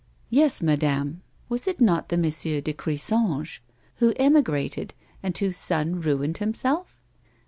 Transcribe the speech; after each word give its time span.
"Yes, 0.31 0.63
madame; 0.63 1.21
was 1.47 1.67
it 1.67 1.79
not 1.79 2.09
the 2.09 2.15
M. 2.15 2.23
de 2.23 2.73
Crisange 2.73 3.59
who 3.97 4.15
emi 4.15 4.43
grated, 4.43 4.95
and 5.21 5.37
whose'son 5.37 5.99
ruined 6.01 6.39
himself?" 6.39 6.99